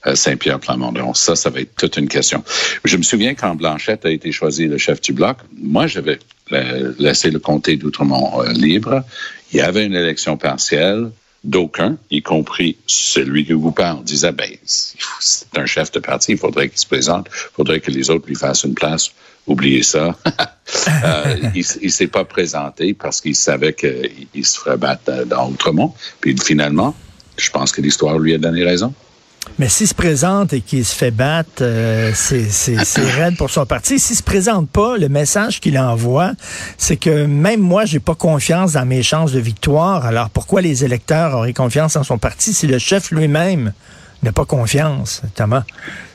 euh, 0.06 0.14
Saint-Pierre 0.14 0.60
Plamondon? 0.60 1.14
Ça, 1.14 1.36
ça 1.36 1.50
va 1.50 1.60
être 1.60 1.74
toute 1.76 1.96
une 1.96 2.08
question. 2.08 2.44
Je 2.84 2.96
me 2.96 3.02
souviens 3.02 3.34
quand 3.34 3.54
Blanchette 3.54 4.06
a 4.06 4.10
été 4.10 4.32
choisi 4.32 4.66
le 4.66 4.78
chef 4.78 5.00
du 5.00 5.12
bloc, 5.12 5.38
moi, 5.56 5.86
j'avais 5.86 6.18
laissé 6.50 7.30
le 7.30 7.38
comté 7.38 7.76
d'Outremont 7.76 8.42
euh, 8.42 8.52
libre. 8.52 9.02
Il 9.52 9.58
y 9.58 9.62
avait 9.62 9.86
une 9.86 9.94
élection 9.94 10.36
partielle. 10.36 11.10
D'aucuns, 11.44 11.98
y 12.10 12.22
compris 12.22 12.78
celui 12.86 13.44
que 13.44 13.52
vous 13.52 13.70
parle, 13.70 14.02
disait, 14.02 14.32
ben, 14.32 14.50
c'est 14.64 15.58
un 15.58 15.66
chef 15.66 15.92
de 15.92 16.00
parti, 16.00 16.32
il 16.32 16.38
faudrait 16.38 16.70
qu'il 16.70 16.78
se 16.78 16.86
présente, 16.86 17.28
il 17.30 17.54
faudrait 17.54 17.80
que 17.80 17.90
les 17.90 18.08
autres 18.08 18.26
lui 18.26 18.34
fassent 18.34 18.64
une 18.64 18.74
place 18.74 19.10
oubliez 19.46 19.82
ça. 19.82 20.16
euh, 21.04 21.36
il 21.54 21.64
ne 21.82 21.88
s'est 21.88 22.06
pas 22.06 22.24
présenté 22.24 22.94
parce 22.94 23.20
qu'il 23.20 23.36
savait 23.36 23.74
qu'il 23.74 24.46
se 24.46 24.58
ferait 24.58 24.76
battre 24.76 25.24
dans 25.26 25.50
Outremont. 25.50 25.92
Puis 26.20 26.36
finalement, 26.42 26.94
je 27.36 27.50
pense 27.50 27.72
que 27.72 27.80
l'histoire 27.80 28.18
lui 28.18 28.34
a 28.34 28.38
donné 28.38 28.64
raison. 28.64 28.94
Mais 29.58 29.68
s'il 29.68 29.86
se 29.86 29.94
présente 29.94 30.52
et 30.52 30.60
qu'il 30.60 30.84
se 30.84 30.94
fait 30.94 31.10
battre, 31.10 31.62
euh, 31.62 32.12
c'est 32.14 33.10
raide 33.16 33.36
pour 33.36 33.50
son 33.50 33.66
parti. 33.66 33.98
S'il 33.98 34.16
se 34.16 34.22
présente 34.22 34.68
pas, 34.68 34.96
le 34.96 35.08
message 35.08 35.60
qu'il 35.60 35.78
envoie, 35.78 36.32
c'est 36.76 36.96
que 36.96 37.26
même 37.26 37.60
moi, 37.60 37.84
j'ai 37.84 38.00
pas 38.00 38.14
confiance 38.14 38.72
dans 38.72 38.86
mes 38.86 39.02
chances 39.02 39.32
de 39.32 39.40
victoire. 39.40 40.06
Alors 40.06 40.30
pourquoi 40.30 40.60
les 40.60 40.84
électeurs 40.84 41.34
auraient 41.34 41.52
confiance 41.52 41.96
en 41.96 42.02
son 42.02 42.18
parti 42.18 42.52
si 42.52 42.66
le 42.66 42.78
chef 42.78 43.10
lui-même 43.10 43.72
n'a 44.22 44.32
pas 44.32 44.44
confiance, 44.44 45.22
Thomas? 45.34 45.64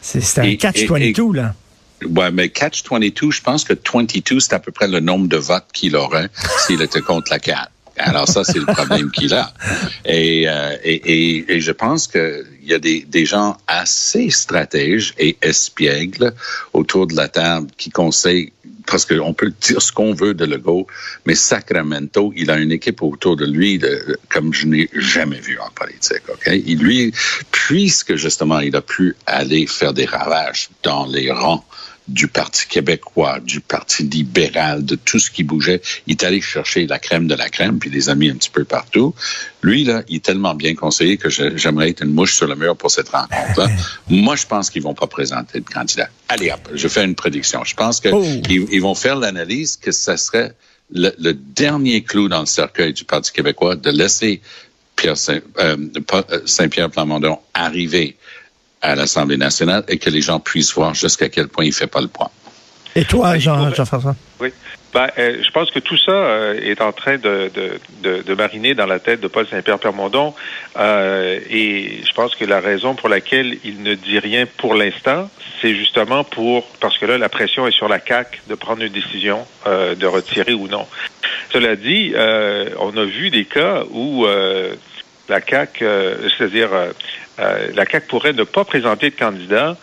C'est 0.02 0.40
un 0.40 0.56
catch-22, 0.56 1.36
là. 1.36 1.54
Ouais, 2.06 2.32
mais 2.32 2.50
Catch 2.50 2.84
22, 2.90 3.32
je 3.32 3.42
pense 3.42 3.64
que 3.66 3.74
22, 3.74 4.40
c'est 4.40 4.54
à 4.54 4.60
peu 4.60 4.72
près 4.72 4.88
le 4.88 5.00
nombre 5.00 5.28
de 5.28 5.38
votes 5.38 5.68
qu'il 5.74 5.96
aurait 5.96 6.30
s'il 6.66 6.82
était 6.82 7.02
contre 7.02 7.32
la 7.32 7.40
CAT. 7.40 7.70
Alors 8.00 8.28
ça, 8.28 8.44
c'est 8.44 8.60
le 8.60 8.66
problème 8.66 9.12
qu'il 9.12 9.34
a. 9.34 9.54
Et, 10.06 10.48
euh, 10.48 10.76
et, 10.84 10.96
et, 10.96 11.56
et, 11.56 11.62
je 11.62 11.72
pense 11.72 12.08
qu'il 12.08 12.46
y 12.64 12.74
a 12.74 12.80
des, 12.80 13.02
des 13.02 13.26
gens 13.26 13.58
assez 13.68 14.30
stratèges 14.30 15.14
et 15.18 15.38
espiègles 15.42 16.34
autour 16.74 17.08
de 17.08 17.16
la 17.16 17.28
table 17.28 17.68
qui 17.78 17.90
conseillent, 17.90 18.54
parce 18.88 19.06
qu'on 19.06 19.34
peut 19.34 19.54
dire 19.62 19.82
ce 19.82 19.92
qu'on 19.92 20.14
veut 20.14 20.34
de 20.34 20.46
Legault, 20.46 20.88
mais 21.26 21.36
Sacramento, 21.36 22.34
il 22.36 22.50
a 22.50 22.58
une 22.58 22.72
équipe 22.72 23.02
autour 23.04 23.36
de 23.36 23.46
lui 23.46 23.78
de, 23.78 24.18
comme 24.30 24.54
je 24.54 24.66
n'ai 24.66 24.90
jamais 24.94 25.40
vu 25.40 25.60
en 25.60 25.70
politique. 25.72 26.24
Ok, 26.30 26.50
il, 26.66 26.80
lui, 26.80 27.14
puisque 27.52 28.16
justement 28.16 28.60
il 28.60 28.76
a 28.76 28.82
pu 28.82 29.16
aller 29.26 29.68
faire 29.68 29.94
des 29.94 30.06
ravages 30.06 30.70
dans 30.84 31.06
les 31.06 31.32
rangs 31.32 31.66
du 32.10 32.28
Parti 32.28 32.68
québécois, 32.68 33.40
du 33.40 33.62
Parti 33.62 34.04
libéral, 34.04 34.84
de 34.84 34.96
tout 34.96 35.20
ce 35.20 35.30
qui 35.30 35.44
bougeait. 35.44 35.82
Il 36.08 36.12
est 36.12 36.24
allé 36.24 36.42
chercher 36.42 36.88
la 36.88 37.00
crème 37.00 37.28
de 37.28 37.36
la 37.36 37.50
crème, 37.50 37.80
puis 37.80 37.90
des 37.90 38.10
amis 38.10 38.30
un 38.30 38.36
petit 38.36 38.50
peu 38.50 38.64
partout. 38.64 39.14
Lui, 39.62 39.84
là, 39.84 40.04
il 40.08 40.18
est 40.18 40.26
tellement 40.26 40.56
bien 40.56 40.76
conseillé 40.76 41.18
que 41.18 41.30
j'aimerais 41.30 41.90
être 41.90 42.04
une 42.04 42.14
mouche 42.14 42.36
sur 42.36 42.48
le 42.48 42.56
mur 42.56 42.76
pour 42.76 42.92
cette 42.92 43.10
rencontre-là. 43.10 43.68
Moi, 44.10 44.36
je 44.36 44.46
pense 44.46 44.70
qu'ils 44.70 44.82
vont 44.82 44.94
pas 44.94 45.08
présenter 45.08 45.60
de 45.60 45.70
candidat. 45.70 46.10
Allez 46.28 46.52
hop, 46.52 46.70
je 46.74 46.88
fais 46.88 47.06
une 47.06 47.16
prédiction. 47.16 47.64
Je 47.64 47.76
pense 47.76 48.00
qu'ils 48.02 48.14
oh. 48.14 48.26
ils 48.72 48.82
vont 48.82 48.96
faire 48.96 49.16
l'analyse 49.16 49.78
que 49.78 49.92
ce 49.92 50.16
serait 50.18 50.54
le, 50.92 51.12
le, 51.20 51.34
dernier 51.34 52.04
clou 52.04 52.28
dans 52.28 52.40
le 52.40 52.46
cercueil 52.48 52.94
du 52.94 53.04
Parti 53.04 53.32
québécois 53.32 53.76
de 53.76 53.92
laisser 53.92 54.42
Pierre 54.96 55.18
Saint, 55.18 55.40
euh, 55.60 55.78
Saint-Pierre 56.46 56.90
Plamondon 56.90 57.40
arriver 57.54 58.18
à 58.82 58.96
l'Assemblée 58.96 59.38
nationale 59.38 59.84
et 59.88 59.98
que 59.98 60.10
les 60.10 60.22
gens 60.22 60.40
puissent 60.40 60.74
voir 60.74 60.94
jusqu'à 60.94 61.30
quel 61.30 61.48
point 61.48 61.66
il 61.66 61.70
ne 61.70 61.74
fait 61.74 61.88
pas 61.88 62.02
le 62.02 62.08
poids. 62.08 62.32
Et 62.96 63.06
toi, 63.06 63.38
Jean, 63.38 63.74
Jean-François? 63.74 64.16
Oui. 64.40 64.50
Ben, 64.94 65.08
euh, 65.20 65.38
je 65.44 65.52
pense 65.52 65.70
que 65.70 65.78
tout 65.78 65.98
ça 65.98 66.12
euh, 66.12 66.60
est 66.60 66.82
en 66.82 66.92
train 66.92 67.18
de, 67.18 67.52
de, 67.54 67.80
de, 68.02 68.24
de, 68.24 68.34
mariner 68.34 68.74
dans 68.74 68.88
la 68.88 68.98
tête 68.98 69.22
de 69.22 69.28
Paul 69.28 69.46
Saint-Pierre 69.48 69.78
Plamondon. 69.78 70.34
Euh, 70.78 71.40
et 71.48 72.02
je 72.08 72.12
pense 72.14 72.34
que 72.34 72.44
la 72.44 72.60
raison 72.60 72.96
pour 72.96 73.08
laquelle 73.08 73.60
il 73.64 73.84
ne 73.84 73.94
dit 73.94 74.18
rien 74.18 74.48
pour 74.58 74.74
l'instant, 74.74 75.30
c'est 75.62 75.76
justement 75.76 76.24
pour 76.24 76.68
parce 76.80 76.98
que 76.98 77.06
là, 77.06 77.20
la 77.20 77.30
pression 77.30 77.68
est 77.68 77.72
sur 77.72 77.88
la 77.88 78.00
CAC 78.00 78.42
de 78.50 78.56
prendre 78.56 78.82
une 78.82 78.92
décision 78.92 79.46
euh, 79.68 79.94
de 79.94 80.08
retirer 80.08 80.54
ou 80.54 80.68
non. 80.68 80.88
Cela 81.54 81.76
dit, 81.76 82.14
euh, 82.16 82.70
on 82.80 82.98
a 82.98 83.06
vu 83.06 83.30
des 83.30 83.46
cas 83.46 83.84
où 83.92 84.26
la 85.30 85.42
CAC, 85.42 85.84
c'est-à-dire 86.38 86.70
la 87.38 87.86
CAC 87.86 88.08
pourrait 88.08 88.34
ne 88.34 88.44
pas 88.44 88.64
présenter 88.66 89.10
de 89.10 89.16
candidat 89.16 89.78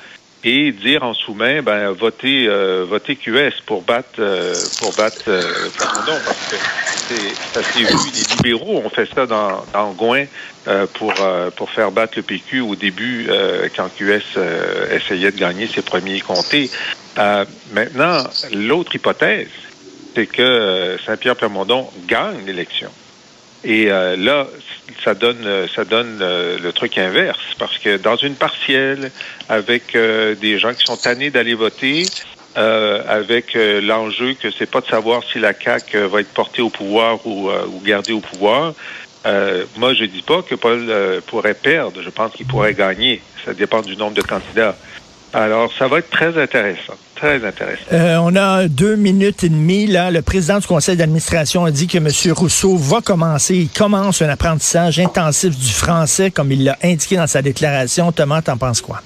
et 0.46 0.70
dire 0.70 1.02
en 1.02 1.12
sous-main, 1.12 1.60
ben 1.60 1.90
votez, 1.90 2.46
euh, 2.46 2.84
votez 2.88 3.16
QS 3.16 3.62
pour 3.66 3.82
battre, 3.82 4.20
euh, 4.20 4.54
pour 4.78 4.94
battre 4.94 5.24
euh, 5.26 5.42
parce 5.76 6.50
que 6.50 6.56
c'est 7.08 7.58
assez 7.58 7.80
vu. 7.80 8.10
Les 8.14 8.36
libéraux 8.36 8.78
ont 8.84 8.88
fait 8.88 9.08
ça 9.12 9.26
dans, 9.26 9.64
dans 9.72 9.90
Gouin 9.92 10.26
euh, 10.68 10.86
pour 10.94 11.14
pour 11.56 11.70
faire 11.70 11.90
battre 11.90 12.14
le 12.16 12.22
PQ 12.22 12.60
au 12.60 12.76
début 12.76 13.28
quand 13.74 13.88
QS 13.96 14.38
essayait 14.92 15.32
de 15.32 15.38
gagner 15.38 15.66
ses 15.66 15.82
premiers 15.82 16.20
comtés. 16.20 16.70
maintenant, 17.72 18.24
l'autre 18.52 18.94
hypothèse, 18.94 19.48
c'est 20.14 20.26
que 20.26 20.96
Saint-Pierre 21.04 21.36
Plamondon 21.36 21.90
gagne 22.06 22.44
l'élection. 22.46 22.90
Et 23.64 23.90
euh, 23.90 24.16
là, 24.16 24.46
ça 25.04 25.14
donne, 25.14 25.46
ça 25.74 25.84
donne 25.84 26.18
euh, 26.20 26.58
le 26.62 26.72
truc 26.72 26.98
inverse, 26.98 27.54
parce 27.58 27.78
que 27.78 27.96
dans 27.96 28.16
une 28.16 28.34
partielle, 28.34 29.10
avec 29.48 29.94
euh, 29.94 30.34
des 30.34 30.58
gens 30.58 30.74
qui 30.74 30.84
sont 30.84 30.96
tannés 30.96 31.30
d'aller 31.30 31.54
voter, 31.54 32.06
avec 32.58 33.52
l'enjeu 33.54 34.32
que 34.32 34.50
c'est 34.50 34.70
pas 34.70 34.80
de 34.80 34.86
savoir 34.86 35.22
si 35.30 35.38
la 35.38 35.52
CAC 35.52 35.94
va 35.94 36.22
être 36.22 36.32
portée 36.32 36.62
au 36.62 36.70
pouvoir 36.70 37.18
ou, 37.26 37.50
ou 37.50 37.80
gardée 37.84 38.14
au 38.14 38.20
pouvoir. 38.20 38.72
moi, 39.76 39.92
je 39.92 40.04
dis 40.04 40.22
pas 40.22 40.40
que 40.40 40.54
Paul 40.54 40.90
pourrait 41.26 41.52
perdre. 41.52 42.00
Je 42.02 42.08
pense 42.08 42.32
qu'il 42.32 42.46
pourrait 42.46 42.72
gagner. 42.72 43.20
Ça 43.44 43.52
dépend 43.52 43.82
du 43.82 43.94
nombre 43.94 44.14
de 44.14 44.22
candidats. 44.22 44.74
Alors, 45.34 45.70
ça 45.78 45.86
va 45.86 45.98
être 45.98 46.08
très 46.08 46.40
intéressant. 46.40 46.96
Très 47.16 47.42
intéressant. 47.44 47.82
Euh, 47.92 48.18
on 48.20 48.36
a 48.36 48.68
deux 48.68 48.94
minutes 48.94 49.42
et 49.42 49.48
demie. 49.48 49.86
Là. 49.86 50.10
Le 50.10 50.20
président 50.20 50.58
du 50.58 50.66
conseil 50.66 50.96
d'administration 50.96 51.64
a 51.64 51.70
dit 51.70 51.86
que 51.86 51.96
M. 51.96 52.08
Rousseau 52.34 52.76
va 52.76 53.00
commencer, 53.00 53.56
il 53.56 53.68
commence 53.70 54.20
un 54.20 54.28
apprentissage 54.28 55.00
intensif 55.00 55.56
du 55.56 55.72
français, 55.72 56.30
comme 56.30 56.52
il 56.52 56.64
l'a 56.64 56.76
indiqué 56.82 57.16
dans 57.16 57.26
sa 57.26 57.40
déclaration. 57.40 58.12
Thomas, 58.12 58.42
t'en 58.42 58.58
penses 58.58 58.82
quoi? 58.82 59.00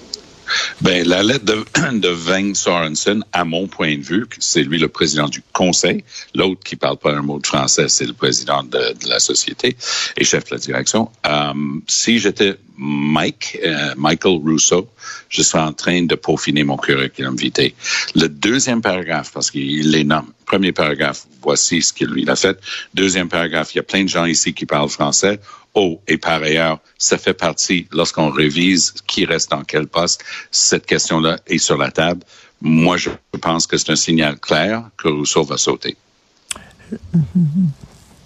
Ben, 0.80 1.06
la 1.06 1.22
lettre 1.22 1.44
de, 1.44 1.64
de 1.98 2.08
Vang 2.08 2.54
Sorensen, 2.54 3.24
à 3.32 3.44
mon 3.44 3.68
point 3.68 3.96
de 3.96 4.02
vue, 4.02 4.26
c'est 4.38 4.62
lui 4.62 4.78
le 4.78 4.88
président 4.88 5.28
du 5.28 5.42
conseil. 5.52 6.04
L'autre 6.34 6.60
qui 6.64 6.74
parle 6.76 6.96
pas 6.96 7.12
un 7.12 7.22
mot 7.22 7.38
de 7.38 7.46
français, 7.46 7.88
c'est 7.88 8.06
le 8.06 8.12
président 8.12 8.62
de, 8.64 8.70
de, 8.70 9.08
la 9.08 9.20
société 9.20 9.76
et 10.16 10.24
chef 10.24 10.46
de 10.50 10.54
la 10.56 10.58
direction. 10.58 11.10
Um, 11.24 11.82
si 11.86 12.18
j'étais 12.18 12.56
Mike, 12.82 13.58
euh, 13.62 13.94
Michael 13.98 14.38
Rousseau, 14.42 14.88
je 15.28 15.42
serais 15.42 15.62
en 15.62 15.74
train 15.74 16.02
de 16.02 16.14
peaufiner 16.14 16.64
mon 16.64 16.78
curriculum 16.78 17.36
vitae. 17.36 17.74
Le 18.14 18.26
deuxième 18.26 18.80
paragraphe, 18.80 19.32
parce 19.32 19.50
qu'il 19.50 19.90
les 19.90 20.02
nomme. 20.02 20.32
Premier 20.46 20.72
paragraphe, 20.72 21.26
voici 21.42 21.82
ce 21.82 21.92
qu'il 21.92 22.28
a 22.30 22.36
fait. 22.36 22.58
Deuxième 22.94 23.28
paragraphe, 23.28 23.74
il 23.74 23.76
y 23.76 23.80
a 23.80 23.82
plein 23.82 24.04
de 24.04 24.08
gens 24.08 24.24
ici 24.24 24.54
qui 24.54 24.64
parlent 24.64 24.88
français. 24.88 25.38
Oh, 25.74 26.00
et 26.08 26.16
par 26.16 26.42
ailleurs, 26.42 26.78
ça 26.96 27.18
fait 27.18 27.34
partie, 27.34 27.86
lorsqu'on 27.92 28.30
révise 28.30 28.94
qui 29.06 29.26
reste 29.26 29.50
dans 29.50 29.62
quel 29.62 29.86
poste, 29.86 30.24
cette 30.50 30.86
question-là 30.86 31.38
est 31.46 31.58
sur 31.58 31.76
la 31.76 31.90
table. 31.90 32.22
Moi, 32.62 32.96
je 32.96 33.10
pense 33.42 33.66
que 33.66 33.76
c'est 33.76 33.92
un 33.92 33.96
signal 33.96 34.38
clair 34.38 34.84
que 34.96 35.08
Rousseau 35.08 35.44
va 35.44 35.58
sauter. 35.58 35.96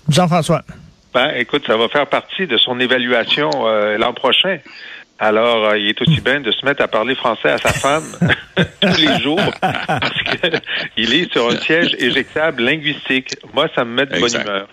Jean-François. 0.08 0.62
Ben, 1.14 1.30
écoute, 1.37 1.62
ça 1.66 1.76
va 1.76 1.88
faire 1.88 2.09
partie 2.09 2.49
de 2.49 2.59
son 2.59 2.80
évaluation 2.80 3.49
euh, 3.66 3.97
l'an 3.99 4.12
prochain. 4.12 4.59
Alors, 5.21 5.68
euh, 5.68 5.78
il 5.78 5.88
est 5.88 6.02
aussi 6.02 6.21
bien 6.21 6.40
de 6.40 6.50
se 6.50 6.66
mettre 6.66 6.83
à 6.83 6.88
parler 6.88 7.14
français 7.14 7.50
à 7.50 7.59
sa 7.59 7.73
femme 7.73 8.04
tous 8.80 9.00
les 9.00 9.21
jours 9.21 9.40
parce 9.61 10.23
qu'il 10.23 11.14
est 11.14 11.33
sur 11.33 11.49
un 11.49 11.56
siège 11.56 11.94
éjectable 12.00 12.64
linguistique. 12.64 13.37
Moi, 13.54 13.68
ça 13.76 13.85
me 13.85 13.94
met 13.94 14.06
de 14.06 14.18
bonne 14.18 14.40
humeur. 14.40 14.66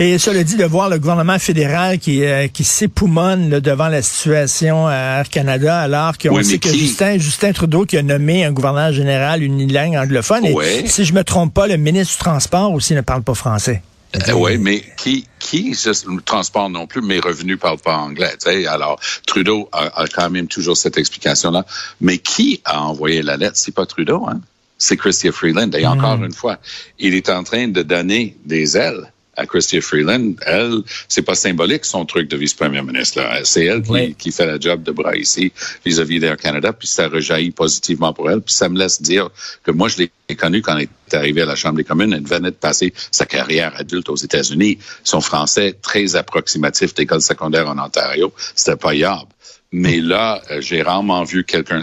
Et 0.00 0.18
cela 0.18 0.42
dit, 0.42 0.56
de 0.56 0.64
voir 0.64 0.88
le 0.88 0.98
gouvernement 0.98 1.38
fédéral 1.38 2.00
qui, 2.00 2.24
euh, 2.24 2.48
qui 2.48 2.64
s'époumonne 2.64 3.60
devant 3.60 3.86
la 3.86 4.02
situation 4.02 4.88
à 4.88 5.18
Air 5.20 5.28
Canada, 5.28 5.78
alors 5.78 6.18
qu'on 6.18 6.42
sait 6.42 6.58
que 6.58 6.70
Justin, 6.70 7.18
Justin 7.18 7.52
Trudeau 7.52 7.84
qui 7.84 7.96
a 7.96 8.02
nommé 8.02 8.44
un 8.44 8.50
gouverneur 8.50 8.92
général 8.92 9.44
unilingue 9.44 9.96
anglophone, 9.96 10.44
et 10.44 10.88
si 10.88 11.04
je 11.04 11.14
me 11.14 11.22
trompe 11.22 11.54
pas, 11.54 11.68
le 11.68 11.76
ministre 11.76 12.14
du 12.14 12.18
Transport 12.18 12.72
aussi 12.72 12.94
ne 12.94 13.00
parle 13.00 13.22
pas 13.22 13.34
français. 13.34 13.80
Euh, 14.16 14.32
oui, 14.32 14.56
mais 14.56 14.82
qui, 14.96 15.26
qui, 15.38 15.70
le 15.70 16.20
transport 16.22 16.70
non 16.70 16.86
plus, 16.86 17.02
mes 17.02 17.20
revenus 17.20 17.58
parlent 17.58 17.78
pas 17.78 17.96
anglais. 17.96 18.34
sais. 18.38 18.66
Alors, 18.66 18.98
Trudeau 19.26 19.68
a, 19.72 20.02
a, 20.02 20.06
quand 20.08 20.30
même 20.30 20.48
toujours 20.48 20.76
cette 20.76 20.96
explication-là. 20.96 21.66
Mais 22.00 22.18
qui 22.18 22.60
a 22.64 22.82
envoyé 22.82 23.22
la 23.22 23.36
lettre? 23.36 23.56
C'est 23.56 23.74
pas 23.74 23.86
Trudeau, 23.86 24.26
hein? 24.26 24.40
C'est 24.78 24.96
Christia 24.96 25.32
Freeland. 25.32 25.72
Et 25.72 25.86
encore 25.86 26.18
hmm. 26.18 26.26
une 26.26 26.32
fois, 26.32 26.58
il 26.98 27.14
est 27.14 27.28
en 27.28 27.44
train 27.44 27.68
de 27.68 27.82
donner 27.82 28.36
des 28.44 28.76
ailes 28.76 29.12
à 29.38 29.46
Christia 29.46 29.80
Freeland, 29.80 30.34
elle, 30.44 30.82
c'est 31.06 31.22
pas 31.22 31.36
symbolique 31.36 31.84
son 31.84 32.04
truc 32.04 32.28
de 32.28 32.36
vice-première 32.36 32.82
ministre. 32.82 33.22
C'est 33.44 33.64
elle 33.64 33.82
qui, 33.82 33.90
oui. 33.90 34.14
qui, 34.18 34.32
fait 34.32 34.46
la 34.46 34.58
job 34.58 34.82
de 34.82 34.90
bras 34.90 35.16
ici 35.16 35.52
vis-à-vis 35.86 36.18
d'Air 36.18 36.36
Canada, 36.36 36.72
puis 36.72 36.88
ça 36.88 37.08
rejaillit 37.08 37.52
positivement 37.52 38.12
pour 38.12 38.30
elle. 38.30 38.40
Puis 38.40 38.54
ça 38.54 38.68
me 38.68 38.76
laisse 38.76 39.00
dire 39.00 39.30
que 39.62 39.70
moi, 39.70 39.88
je 39.88 39.98
l'ai 39.98 40.36
connue 40.36 40.60
quand 40.60 40.76
elle 40.76 40.88
est 40.88 41.14
arrivée 41.14 41.42
à 41.42 41.46
la 41.46 41.54
Chambre 41.54 41.76
des 41.76 41.84
communes. 41.84 42.12
Elle 42.12 42.26
venait 42.26 42.50
de 42.50 42.56
passer 42.56 42.92
sa 43.12 43.26
carrière 43.26 43.72
adulte 43.76 44.08
aux 44.08 44.16
États-Unis. 44.16 44.78
Son 45.04 45.20
français 45.20 45.76
très 45.80 46.16
approximatif 46.16 46.92
d'école 46.94 47.22
secondaire 47.22 47.68
en 47.68 47.78
Ontario, 47.78 48.32
c'était 48.56 48.76
pas 48.76 48.94
yable. 48.94 49.30
Mais 49.70 50.00
là, 50.00 50.42
euh, 50.50 50.60
j'ai 50.60 50.82
rarement 50.82 51.22
vu 51.24 51.44
quelqu'un... 51.44 51.82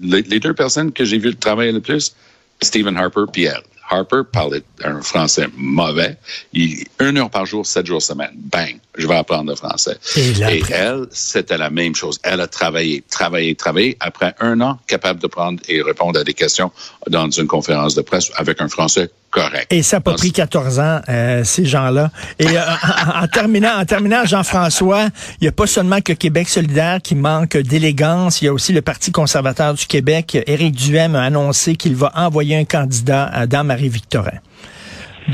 Les, 0.00 0.22
les, 0.22 0.40
deux 0.40 0.54
personnes 0.54 0.92
que 0.92 1.04
j'ai 1.04 1.18
vu 1.18 1.34
travailler 1.36 1.72
le 1.72 1.80
plus, 1.80 2.14
Stephen 2.62 2.96
Harper 2.96 3.24
puis 3.32 3.44
elle. 3.44 3.62
Harper 3.88 4.22
parlait 4.30 4.62
un 4.84 5.00
français 5.00 5.46
mauvais. 5.56 6.16
Il, 6.52 6.84
une 7.00 7.18
heure 7.18 7.30
par 7.30 7.46
jour, 7.46 7.64
sept 7.66 7.86
jours 7.86 8.02
semaine. 8.02 8.32
Bang, 8.34 8.78
je 8.96 9.06
vais 9.06 9.16
apprendre 9.16 9.50
le 9.50 9.56
français. 9.56 9.96
Et, 10.16 10.30
Et 10.30 10.62
elle, 10.70 11.06
c'était 11.10 11.58
la 11.58 11.70
même 11.70 11.94
chose. 11.94 12.18
Elle 12.22 12.40
a 12.40 12.46
travaillé, 12.46 13.02
travaillé, 13.10 13.54
travaillé. 13.54 13.96
Après 14.00 14.34
un 14.40 14.60
an, 14.60 14.78
capable 14.86 15.20
de 15.20 15.26
prendre 15.26 15.60
et 15.68 15.82
répondre 15.82 16.18
à 16.18 16.24
des 16.24 16.34
questions 16.34 16.70
dans 17.08 17.30
une 17.30 17.46
conférence 17.46 17.94
de 17.94 18.02
presse 18.02 18.30
avec 18.36 18.60
un 18.60 18.68
français 18.68 19.10
correct. 19.30 19.66
Et 19.70 19.82
ça 19.82 19.96
n'a 19.96 20.00
pas 20.00 20.14
pris 20.14 20.32
14 20.32 20.78
ans, 20.78 21.00
euh, 21.08 21.44
ces 21.44 21.64
gens-là. 21.64 22.10
Et 22.38 22.46
euh, 22.46 22.60
en, 22.60 23.24
en, 23.24 23.28
terminant, 23.28 23.78
en 23.78 23.84
terminant, 23.84 24.24
Jean-François, 24.24 25.08
il 25.40 25.44
n'y 25.44 25.48
a 25.48 25.52
pas 25.52 25.66
seulement 25.66 26.00
que 26.00 26.12
Québec 26.12 26.48
solidaire 26.48 27.00
qui 27.02 27.14
manque 27.14 27.56
d'élégance, 27.56 28.40
il 28.40 28.46
y 28.46 28.48
a 28.48 28.52
aussi 28.52 28.72
le 28.72 28.82
Parti 28.82 29.12
conservateur 29.12 29.74
du 29.74 29.86
Québec. 29.86 30.38
Éric 30.46 30.74
Duhem 30.74 31.14
a 31.14 31.22
annoncé 31.22 31.76
qu'il 31.76 31.96
va 31.96 32.12
envoyer 32.14 32.56
un 32.56 32.64
candidat 32.64 33.26
à 33.26 33.46
dans 33.46 33.64
Marie-Victorin. 33.64 34.38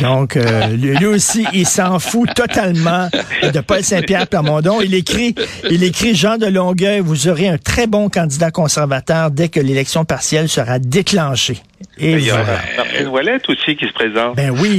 Donc, 0.01 0.37
euh, 0.37 0.69
lui, 0.69 0.97
lui 0.97 1.07
aussi, 1.07 1.47
il 1.53 1.67
s'en 1.67 1.99
fout 1.99 2.33
totalement 2.35 3.09
de 3.43 3.61
Paul 3.61 3.83
Saint-Pierre 3.83 4.27
Plamondon. 4.27 4.81
Il 4.81 4.95
écrit, 4.95 5.35
il 5.71 5.85
écrit 5.85 6.15
Jean 6.15 6.39
de 6.39 6.47
Longueuil, 6.47 7.01
vous 7.01 7.29
aurez 7.29 7.49
un 7.49 7.59
très 7.59 7.87
bon 7.87 8.09
candidat 8.09 8.51
conservateur 8.51 9.31
dès 9.31 9.49
que 9.49 9.61
l'élection 9.61 10.05
partielle 10.05 10.49
sera 10.49 10.79
déclenchée. 10.79 11.59
Et 11.99 12.13
Il 12.13 12.21
y 12.21 12.31
a 12.31 12.43
voilà. 12.43 12.61
Martine 12.77 13.09
Ouellette 13.09 13.49
aussi 13.49 13.77
qui 13.77 13.87
se 13.87 13.93
présente. 13.93 14.37
Ben 14.37 14.51
oui, 14.51 14.79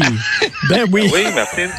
ben 0.70 0.86
oui. 0.92 1.10
Oui, 1.14 1.24
Martine. 1.36 1.70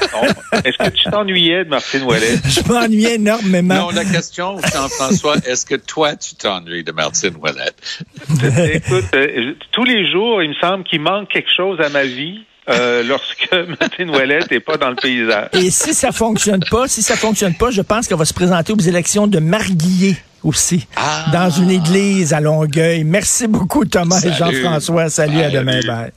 Est-ce 0.64 0.78
que 0.78 0.90
tu 0.90 1.10
t'ennuyais 1.10 1.64
de 1.64 1.70
Martine 1.70 2.02
Ouellette? 2.02 2.40
Je 2.46 2.72
m'ennuie 2.72 3.06
énormément. 3.06 3.74
Non, 3.74 3.90
la 3.90 4.04
question, 4.04 4.56
Jean-François, 4.58 5.36
est-ce 5.46 5.66
que 5.66 5.74
toi, 5.74 6.14
tu 6.14 6.34
t'ennuies 6.36 6.84
de 6.84 6.92
Martine 6.92 7.34
Ouellette? 7.40 8.04
Écoute, 8.74 9.04
euh, 9.14 9.54
tous 9.72 9.84
les 9.84 10.10
jours, 10.10 10.42
il 10.42 10.50
me 10.50 10.54
semble 10.54 10.84
qu'il 10.84 11.00
manque 11.00 11.28
quelque 11.30 11.50
chose 11.54 11.80
à 11.80 11.88
ma 11.88 12.04
vie 12.04 12.44
euh, 12.68 13.02
lorsque 13.02 13.48
Martine 13.80 14.10
Ouellette 14.10 14.50
n'est 14.50 14.60
pas 14.60 14.76
dans 14.76 14.90
le 14.90 14.96
paysage. 14.96 15.48
Et 15.52 15.70
si 15.70 15.94
ça 15.94 16.12
fonctionne 16.12 16.62
pas, 16.70 16.88
si 16.88 17.02
ça 17.02 17.16
fonctionne 17.16 17.54
pas, 17.54 17.70
je 17.70 17.82
pense 17.82 18.06
qu'elle 18.08 18.18
va 18.18 18.24
se 18.24 18.34
présenter 18.34 18.72
aux 18.72 18.78
élections 18.78 19.26
de 19.26 19.38
Marguillier 19.38 20.16
aussi, 20.42 20.86
Ah. 20.96 21.26
dans 21.32 21.50
une 21.50 21.70
église 21.70 22.32
à 22.34 22.40
Longueuil. 22.40 23.04
Merci 23.04 23.46
beaucoup, 23.46 23.84
Thomas 23.84 24.20
et. 24.24 24.32
Jean-François. 24.32 25.08
Salut, 25.08 25.40
à 25.40 25.50
demain. 25.50 25.80
Bye. 25.86 26.12